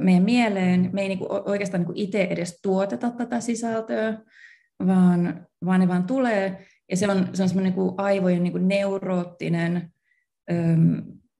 [0.01, 0.91] meidän mieleen.
[0.93, 4.19] Me ei niinku oikeastaan niinku itse edes tuoteta tätä sisältöä,
[4.87, 6.67] vaan, vaan ne vaan tulee.
[6.91, 9.93] Ja se on, se on semmoinen niinku aivojen niinku neuroottinen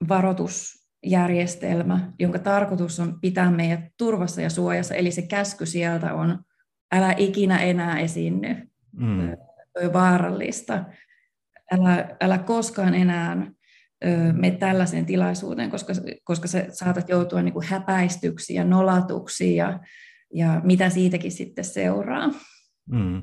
[0.09, 4.95] varoitusjärjestelmä, jonka tarkoitus on pitää meidät turvassa ja suojassa.
[4.95, 6.39] Eli se käsky sieltä on,
[6.93, 9.37] älä ikinä enää esiinny, mm.
[9.85, 10.85] on vaarallista.
[11.73, 13.53] Älä, älä koskaan enää
[14.33, 15.93] me tällaiseen tilaisuuteen, koska,
[16.25, 19.81] koska sä saatat joutua niin kuin häpäistyksiin ja nolatuksiin ja,
[20.35, 22.31] ja mitä siitäkin sitten seuraa.
[22.87, 23.23] Mm.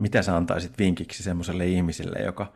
[0.00, 2.52] Mitä sä antaisit vinkiksi semmoiselle ihmiselle, joka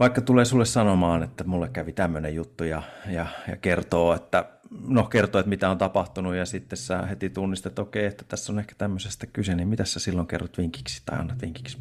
[0.00, 5.04] vaikka tulee sulle sanomaan, että mulle kävi tämmöinen juttu ja, ja, ja kertoo, että no
[5.04, 8.58] kertoo, että mitä on tapahtunut ja sitten sä heti tunnistat, että okei, että tässä on
[8.58, 11.78] ehkä tämmöisestä kyse, niin mitä sä silloin kerrot vinkiksi tai annat vinkiksi?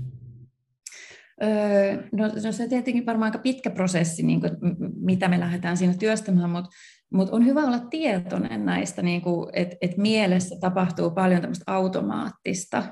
[1.44, 4.52] Öö, no, no se tietenkin varmaan aika pitkä prosessi, niin kuin,
[4.96, 6.70] mitä me lähdetään siinä työstämään, mutta
[7.14, 9.22] mut on hyvä olla tietoinen näistä, niin
[9.54, 12.84] että et mielessä tapahtuu paljon tämmöistä automaattista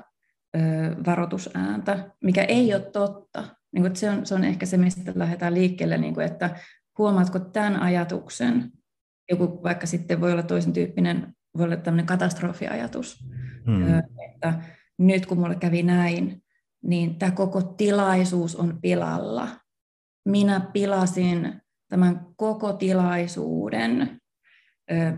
[0.56, 0.60] ö,
[1.06, 3.44] varoitusääntä, mikä ei ole totta.
[3.72, 6.56] Niin kuin, se, on, se on ehkä se, mistä lähdetään liikkeelle, niin kuin, että
[6.98, 8.72] huomaatko tämän ajatuksen,
[9.30, 13.24] joku vaikka sitten voi olla toisen tyyppinen, voi olla tämmöinen katastrofiajatus,
[13.66, 13.98] hmm.
[14.34, 14.62] että
[14.98, 16.42] nyt kun mulle kävi näin,
[16.82, 19.48] niin tämä koko tilaisuus on pilalla.
[20.28, 24.20] Minä pilasin tämän koko tilaisuuden,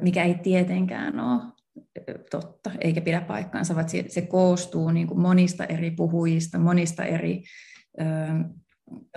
[0.02, 1.42] mikä ei tietenkään ole
[2.30, 7.42] totta, eikä pidä paikkaansa, vaan se, se koostuu niin kuin monista eri puhujista, monista eri
[8.00, 8.04] ö,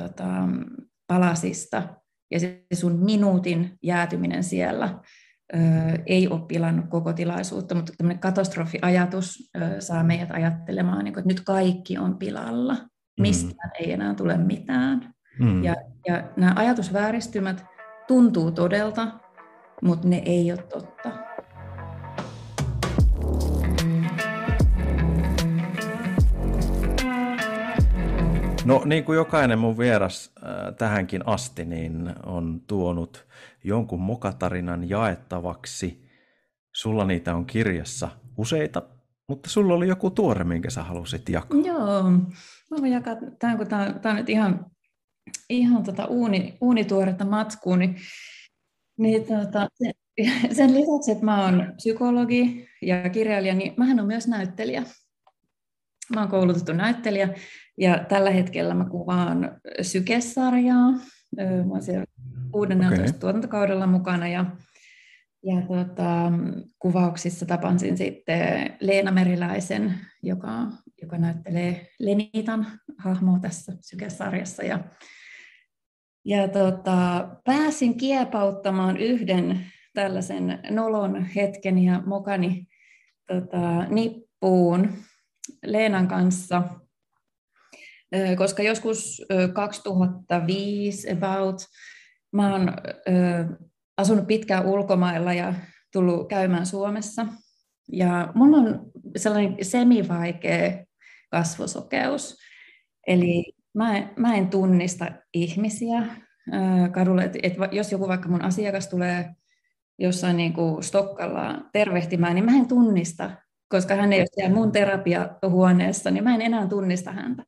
[0.02, 0.28] tota,
[1.08, 1.99] palasista,
[2.32, 5.00] ja se sun minuutin jäätyminen siellä
[6.06, 11.42] ei ole pilannut koko tilaisuutta, mutta tämmöinen katastrofiajatus saa meidät ajattelemaan, niin kuin, että nyt
[11.46, 12.78] kaikki on pilalla,
[13.20, 13.86] mistään mm.
[13.86, 15.13] ei enää tule mitään.
[15.39, 15.63] Mm.
[15.63, 15.76] Ja,
[16.08, 17.65] ja nämä ajatusvääristymät
[18.08, 19.08] tuntuu todelta,
[19.82, 21.29] mutta ne ei ole totta.
[28.70, 33.26] No niin kuin jokainen mun vieras äh, tähänkin asti, niin on tuonut
[33.64, 36.10] jonkun mokatarinan jaettavaksi.
[36.76, 38.82] Sulla niitä on kirjassa useita,
[39.28, 41.62] mutta sulla oli joku tuore, minkä sä halusit jakaa.
[41.62, 42.04] Joo,
[42.72, 44.66] mä voin jakaa tämän, kun tämä, tämä on nyt ihan,
[45.50, 47.96] ihan tota uuni, uunituoretta matskua, niin,
[48.98, 49.68] niin tota,
[50.58, 54.84] sen lisäksi, että mä oon psykologi ja kirjailija, niin mähän on myös näyttelijä.
[56.13, 57.30] Mä oon koulutettu näyttelijä
[57.78, 60.91] ja tällä hetkellä mä kuvaan sykesarjaa.
[61.38, 62.06] Mä oon siellä
[62.52, 63.13] 16 okay.
[63.19, 64.45] tuotantokaudella mukana ja,
[65.43, 66.32] ja tota,
[66.80, 70.67] kuvauksissa tapansin sitten Leena Meriläisen, joka,
[71.02, 72.67] joka näyttelee Lenitan
[72.98, 74.63] hahmoa tässä sykesarjassa.
[74.63, 74.80] Ja,
[76.26, 82.67] ja tota, pääsin kiepauttamaan yhden tällaisen nolon hetken ja mokani
[83.28, 84.89] tota, nippuun
[85.65, 86.63] Leenan kanssa,
[88.38, 89.22] koska joskus
[89.54, 91.62] 2005 about
[92.32, 92.74] Mä oon
[93.98, 95.54] asunut pitkään ulkomailla ja
[95.93, 97.26] tullut käymään Suomessa.
[97.91, 100.86] Ja mulla on sellainen semivaikea
[101.32, 102.38] kasvosokeus.
[103.08, 106.04] Eli mä en, mä en tunnista ihmisiä
[106.91, 107.24] kadulla.
[107.24, 109.30] Et, et jos joku vaikka mun asiakas tulee
[110.00, 113.32] jossain niin kuin Stokkalla tervehtimään, niin mä en tunnista,
[113.70, 117.44] koska hän ei ole siellä mun terapiahuoneessa, niin mä en enää tunnista häntä.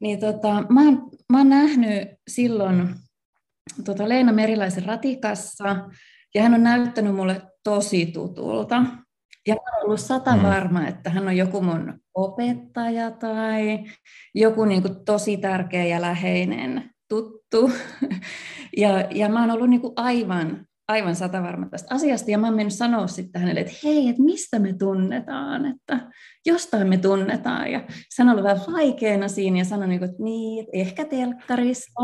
[0.00, 2.88] Niin tota, mä, oon, mä oon nähnyt silloin
[3.84, 5.76] tota Leena Meriläisen ratikassa,
[6.34, 8.84] ja hän on näyttänyt mulle tosi tutulta.
[9.46, 10.42] Ja mä olen ollut sata mm.
[10.42, 13.84] varma, että hän on joku mun opettaja tai
[14.34, 17.70] joku niin kuin tosi tärkeä ja läheinen tuttu.
[18.76, 22.56] Ja, ja mä oon ollut niin kuin aivan, aivan satavarma tästä asiasta, ja mä oon
[22.56, 26.00] mennyt sanoa sitten hänelle, että hei, että mistä me tunnetaan, että
[26.46, 27.84] jostain me tunnetaan, ja
[28.18, 32.02] hän oli vähän vaikeana siinä, ja sanoi, niin että niin, että ehkä telkkarista,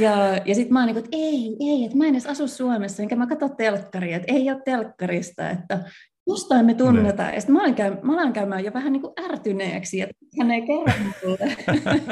[0.00, 2.48] ja, ja sitten mä oon niin kuin, että ei, ei, että mä en edes asu
[2.48, 5.84] Suomessa, enkä mä katso telkkaria, että ei ole telkkarista, että
[6.26, 7.28] jostain me tunnetaan.
[7.28, 7.34] Ne.
[7.34, 10.50] Ja sitten mä alan, käy, mä alan käymään jo vähän niin kuin ärtyneeksi, että hän
[10.50, 10.92] ei kerro
[11.24, 11.56] mulle,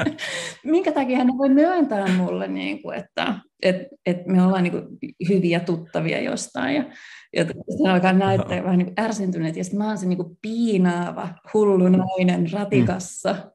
[0.64, 4.85] minkä takia hän voi myöntää mulle, niin kuin, että et, et me ollaan niin kuin
[5.29, 6.77] hyviä tuttavia jostain.
[6.77, 6.85] Ja,
[7.37, 8.64] ja sitten alkaa näyttää no.
[8.64, 13.33] vähän niin kuin ärsyyntyneet, ja sitten mä oon se niin kuin piinaava, hullu nainen ratikassa,
[13.33, 13.51] mm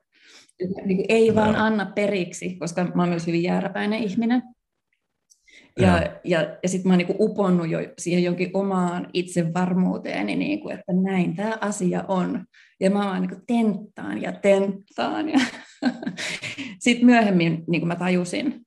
[0.60, 4.44] niin kuin ei vaan anna periksi, koska mä oon myös hyvin jääräpäinen ihminen.
[5.79, 10.59] Ja, ja, ja, ja sitten mä oon niin uponnut jo siihen jonkin omaan itsevarmuuteeni, niin
[10.59, 12.45] kuin, että näin tämä asia on.
[12.79, 15.29] Ja mä vaan niin tenttaan ja tenttaan.
[15.29, 15.39] Ja
[16.79, 18.65] sitten myöhemmin niin kuin mä tajusin,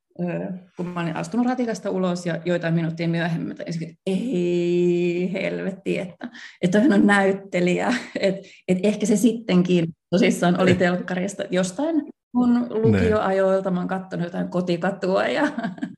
[0.77, 3.65] kun mä olin astunut ratikasta ulos ja joitain minuuttia myöhemmin, että
[4.07, 6.29] ei helvetti, että,
[6.63, 7.89] että on näyttelijä,
[8.21, 12.03] että, että ehkä se sittenkin tosissaan oli telkkarista jostain
[12.35, 15.43] mun lukioajoilta, mä oon katsonut jotain kotikatua ja,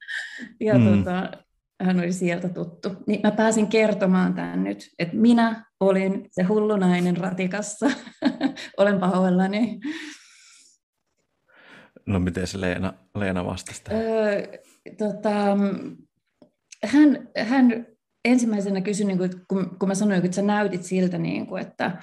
[0.61, 0.85] ja mm.
[0.99, 1.31] tota,
[1.83, 2.89] hän oli sieltä tuttu.
[3.07, 7.91] Niin mä pääsin kertomaan tämän nyt, että minä olin se hullunainen ratikassa,
[8.79, 9.81] olen pahoillani.
[12.07, 14.43] No miten se Leena, Leena vastasi öö,
[14.99, 15.57] tota,
[16.85, 17.87] hän, hän
[18.25, 22.03] ensimmäisenä kysyi, niin kuin, kun, kun mä sanoin, että sä näytit siltä, niin kuin, että,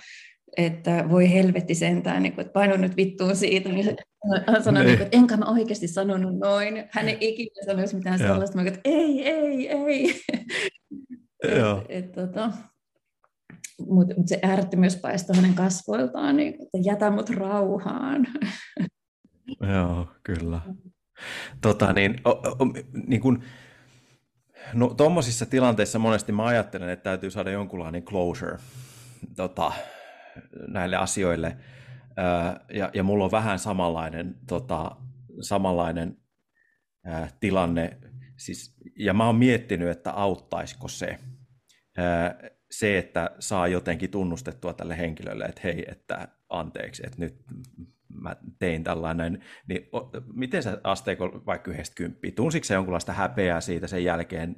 [0.57, 3.95] että voi helvetti sentään, niin kuin, että paino nyt vittuun siitä, niin hän
[4.63, 6.87] sanoi, niin kuin, että enkä mä oikeasti sanonut noin.
[6.91, 8.29] Hän ei ikinä sanoisi mitään Joo.
[8.29, 10.21] sellaista, mä että ei, ei, ei.
[11.57, 11.85] Joo.
[11.89, 12.51] et, et, tota,
[13.89, 18.27] mutta mut se ärtymys paistoi hänen kasvoiltaan, niin, että jätä mut rauhaan.
[19.73, 20.61] Joo, kyllä.
[21.61, 22.65] Tota, niin, o, o,
[23.07, 23.43] niin kun,
[24.73, 28.57] no, tuommoisissa tilanteissa monesti mä ajattelen, että täytyy saada jonkunlainen closure
[29.35, 29.71] tota,
[30.67, 31.57] näille asioille.
[32.73, 34.95] Ja, ja mulla on vähän samanlainen, tota,
[35.41, 36.17] samanlainen
[37.05, 37.97] ää, tilanne.
[38.37, 41.19] Siis, ja mä oon miettinyt, että auttaisiko se,
[41.97, 42.39] ää,
[42.71, 47.35] se, että saa jotenkin tunnustettua tälle henkilölle, että hei, että anteeksi, että nyt
[48.21, 49.89] mä tein tällainen, niin
[50.33, 54.55] miten sä asteikolla vaikka yhdestä kymppiä, tunsitko sä jonkunlaista häpeää siitä sen jälkeen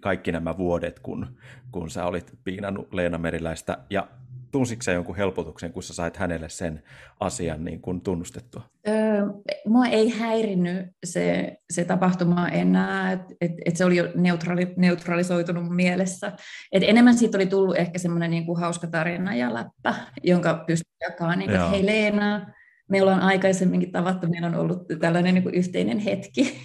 [0.00, 1.38] kaikki nämä vuodet, kun,
[1.72, 4.08] kun sä olit piinannut Leena Meriläistä, ja
[4.50, 6.82] tunsitko sä jonkun helpotuksen, kun sä sait hänelle sen
[7.20, 8.62] asian niin kuin tunnustettua?
[8.88, 9.22] Öö,
[9.66, 15.76] mua ei häirinnyt se, se tapahtuma enää, että et, et se oli jo neutraali, neutralisoitunut
[15.76, 16.32] mielessä.
[16.72, 20.96] Et enemmän siitä oli tullut ehkä semmoinen niin kuin hauska tarina ja läppä, jonka pystyi
[21.00, 22.46] jakamaan, niin kuin, että hei Leena,
[22.88, 26.58] me ollaan aikaisemminkin tavattu, meillä on ollut tällainen niin kuin yhteinen hetki.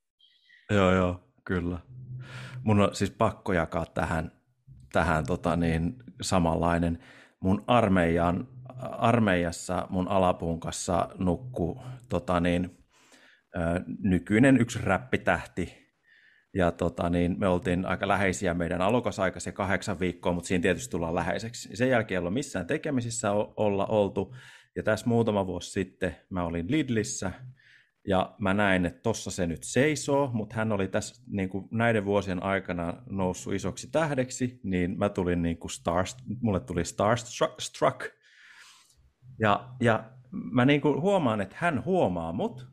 [0.70, 1.78] Joo, joo, kyllä.
[2.62, 4.32] Mun on siis pakko jakaa tähän,
[4.92, 6.98] tähän tota niin, samanlainen.
[7.46, 8.48] Mun armeijan,
[8.80, 12.78] armeijassa mun alapunkassa nukku tota niin,
[13.98, 15.94] nykyinen yksi räppitähti,
[16.54, 20.90] ja tota, niin me oltiin aika läheisiä meidän alukasaika se kahdeksan viikkoa, mutta siinä tietysti
[20.90, 21.76] tullaan läheiseksi.
[21.76, 24.34] Sen jälkeen ei ole missään tekemisissä olla oltu.
[24.76, 27.32] Ja tässä muutama vuosi sitten mä olin Lidlissä
[28.06, 32.04] ja mä näin, että tossa se nyt seisoo, mutta hän oli tässä niin kuin näiden
[32.04, 38.04] vuosien aikana noussut isoksi tähdeksi, niin mä tulin niin kuin stars, mulle tuli starstruck.
[39.38, 42.68] Ja, ja mä niin kuin huomaan, että hän huomaa mut,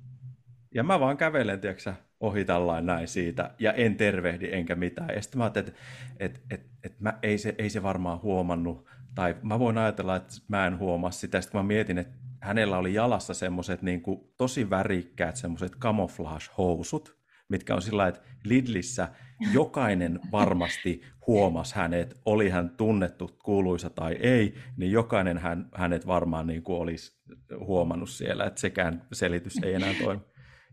[0.76, 5.10] ja mä vaan kävelen, tiedätkö, ohi tällainen näin siitä, ja en tervehdi enkä mitään.
[5.16, 5.80] Ja sitten mä ajattelin, että,
[6.20, 10.34] että, että, että mä, ei, se, ei se varmaan huomannut, tai mä voin ajatella, että
[10.48, 14.70] mä en huomaa sitä, sitten mä mietin, että hänellä oli jalassa semmoiset niin kuin, tosi
[14.70, 17.18] värikkäät semmoiset camouflage-housut,
[17.50, 19.08] mitkä on sillä että Lidlissä
[19.54, 26.48] jokainen varmasti huomasi hänet, oli hän tunnettu, kuuluisa tai ei, niin jokainen hän, hänet varmaan
[26.48, 27.22] niin kuin olisi
[27.60, 30.22] huomannut siellä, että sekään selitys ei enää toimi.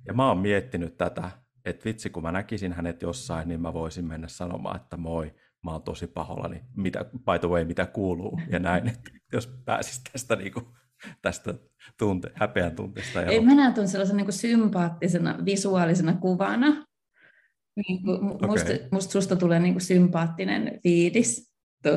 [0.06, 1.30] Ja mä oon miettinyt tätä,
[1.64, 5.70] että vitsi kun mä näkisin hänet jossain, niin mä voisin mennä sanomaan, että moi, mä
[5.70, 10.36] oon tosi pahollani, mitä, by the way, mitä kuuluu ja näin, että jos pääsis tästä,
[10.36, 10.66] niin kuin,
[11.22, 11.54] tästä
[11.98, 13.22] tunte, häpeän tunteesta.
[13.22, 16.86] Ei, mä näen tuon sellaisen niin sympaattisena visuaalisena kuvana.
[17.76, 18.88] Niin kuin, musta, okay.
[18.92, 21.52] musta susta tulee niin kuin sympaattinen fiilis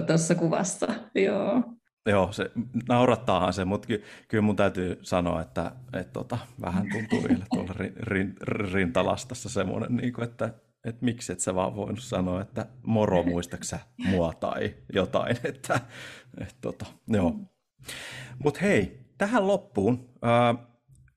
[0.07, 0.87] tuossa kuvassa.
[1.15, 1.63] Joo.
[2.05, 2.51] Joo, se,
[2.89, 7.73] naurattaahan se, mutta ky, kyllä mun täytyy sanoa, että et, tota, vähän tuntuu vielä tuolla
[7.73, 8.35] rin, rin,
[8.73, 10.53] rintalastassa semmoinen, niin kuin, että
[10.85, 15.37] et miksi et sä vaan voinut sanoa, että moro muistaksä mua tai jotain.
[15.43, 15.79] Että,
[16.41, 17.35] et, tota, joo.
[18.43, 20.09] Mut hei, tähän loppuun.
[20.25, 20.67] Äh,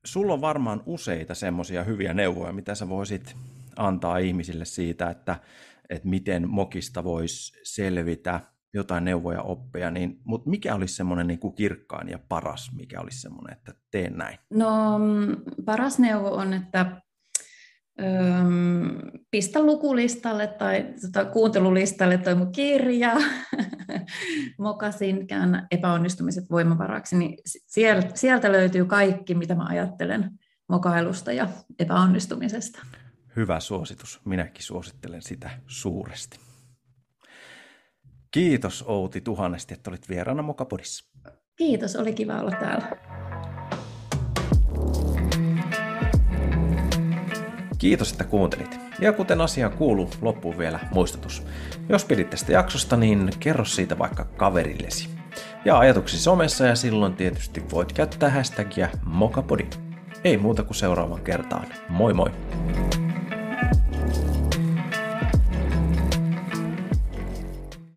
[0.04, 3.36] sulla on varmaan useita semmoisia hyviä neuvoja, mitä sä voisit
[3.76, 5.36] antaa ihmisille siitä, että
[5.90, 8.40] että miten mokista voisi selvitä,
[8.74, 13.56] jotain neuvoja oppeja, niin, mutta mikä olisi semmoinen niin kirkkaan ja paras, mikä olisi semmoinen,
[13.56, 14.38] että teen näin?
[14.50, 17.02] No mm, paras neuvo on, että
[18.00, 18.98] Öm,
[19.30, 23.16] pistä lukulistalle tai tota, kuuntelulistalle toi mun kirja,
[24.58, 30.30] mokasin, käännä epäonnistumiset voimavaraksi, niin sieltä, sieltä löytyy kaikki, mitä mä ajattelen
[30.68, 32.82] mokailusta ja epäonnistumisesta.
[33.36, 34.20] Hyvä suositus.
[34.24, 36.38] Minäkin suosittelen sitä suuresti.
[38.30, 41.12] Kiitos Outi tuhannesti, että olit vieraana Mokapodissa.
[41.56, 43.15] Kiitos, oli kiva olla täällä.
[47.78, 48.80] Kiitos, että kuuntelit.
[49.00, 51.42] Ja kuten asiaan kuuluu, loppuu vielä muistutus.
[51.88, 55.08] Jos pidit tästä jaksosta, niin kerro siitä vaikka kaverillesi.
[55.64, 59.66] Ja ajatuksi somessa ja silloin tietysti voit käyttää hashtagia Mokapodi.
[60.24, 61.66] Ei muuta kuin seuraavan kertaan.
[61.88, 62.30] Moi moi!